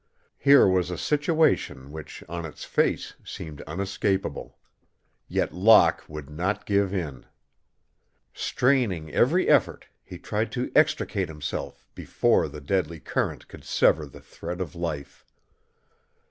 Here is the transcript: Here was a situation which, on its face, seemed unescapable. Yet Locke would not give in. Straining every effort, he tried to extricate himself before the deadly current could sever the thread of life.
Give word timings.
Here 0.39 0.67
was 0.67 0.89
a 0.89 0.97
situation 0.97 1.91
which, 1.91 2.23
on 2.27 2.43
its 2.43 2.63
face, 2.63 3.13
seemed 3.23 3.61
unescapable. 3.67 4.57
Yet 5.27 5.53
Locke 5.53 6.03
would 6.07 6.27
not 6.27 6.65
give 6.65 6.91
in. 6.91 7.27
Straining 8.33 9.11
every 9.11 9.47
effort, 9.47 9.85
he 10.03 10.17
tried 10.17 10.51
to 10.53 10.71
extricate 10.75 11.27
himself 11.29 11.87
before 11.93 12.47
the 12.47 12.61
deadly 12.61 12.99
current 12.99 13.47
could 13.47 13.63
sever 13.63 14.07
the 14.07 14.21
thread 14.21 14.59
of 14.59 14.73
life. 14.73 15.23